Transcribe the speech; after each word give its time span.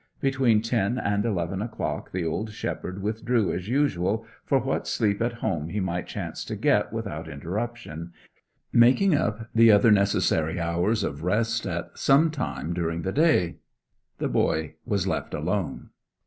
Between 0.19 0.63
ten 0.63 0.97
and 0.97 1.23
eleven 1.25 1.61
o'clock 1.61 2.11
the 2.11 2.25
old 2.25 2.51
shepherd 2.51 3.03
withdrew 3.03 3.53
as 3.53 3.67
usual 3.69 4.25
for 4.43 4.57
what 4.57 4.87
sleep 4.87 5.21
at 5.21 5.31
home 5.45 5.69
he 5.69 5.79
might 5.79 6.07
chance 6.07 6.43
to 6.45 6.55
get 6.55 6.91
without 6.91 7.27
interruption, 7.29 8.11
making 8.73 9.13
up 9.13 9.47
the 9.53 9.71
other 9.71 9.91
necessary 9.91 10.59
hours 10.59 11.03
of 11.03 11.21
rest 11.23 11.67
at 11.67 11.99
some 11.99 12.31
time 12.31 12.73
during 12.73 13.03
the 13.03 13.11
day; 13.13 13.57
the 14.17 14.27
boy 14.27 14.73
was 14.87 15.05
left 15.05 15.35
alone. 15.35 15.91